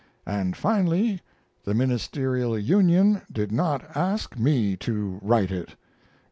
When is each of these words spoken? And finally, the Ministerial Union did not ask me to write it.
And 0.25 0.57
finally, 0.57 1.21
the 1.63 1.75
Ministerial 1.75 2.57
Union 2.57 3.21
did 3.31 3.51
not 3.51 3.85
ask 3.95 4.35
me 4.35 4.75
to 4.77 5.19
write 5.21 5.51
it. 5.51 5.75